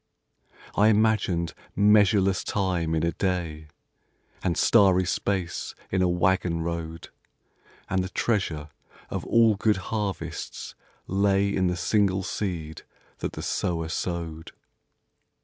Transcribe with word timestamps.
I 0.75 0.87
imagined 0.87 1.53
measureless 1.75 2.43
time 2.43 2.95
in 2.95 3.03
a 3.03 3.11
day, 3.11 3.67
And 4.41 4.57
starry 4.57 5.05
space 5.05 5.75
in 5.91 6.01
a 6.01 6.09
waggon 6.09 6.63
road, 6.63 7.09
And 7.87 8.03
the 8.03 8.09
treasure 8.09 8.69
of 9.11 9.23
all 9.27 9.53
good 9.57 9.77
harvests 9.93 10.73
lay 11.05 11.55
In 11.55 11.67
the 11.67 11.77
single 11.77 12.23
seed 12.23 12.81
that 13.19 13.33
the 13.33 13.43
sower 13.43 13.89
sowed. 13.89 14.53